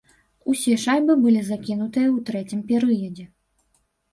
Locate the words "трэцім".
2.31-2.59